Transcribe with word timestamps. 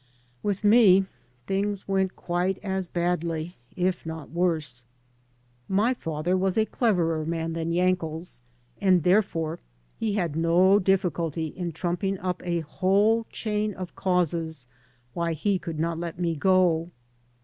With 0.41 0.63
me 0.63 1.05
things 1.45 1.87
went 1.87 2.15
quite 2.15 2.57
as 2.63 2.87
badly, 2.87 3.57
if 3.75 4.03
not 4.03 4.31
worse. 4.31 4.83
My 5.69 5.93
father 5.93 6.35
was 6.35 6.57
a 6.57 6.65
cleverer 6.65 7.23
man 7.25 7.53
than 7.53 7.71
Yankel's, 7.71 8.41
and 8.81 9.03
therefore 9.03 9.59
he 9.99 10.13
had 10.13 10.35
no 10.35 10.79
difficulty 10.79 11.49
in 11.49 11.71
trumping 11.71 12.17
up 12.17 12.41
a 12.43 12.61
whole 12.61 13.25
chain 13.29 13.75
of 13.75 13.95
causes 13.95 14.65
why 15.13 15.33
he 15.33 15.59
could 15.59 15.77
not 15.79 15.99
let 15.99 16.17
me 16.19 16.35
go. 16.35 16.89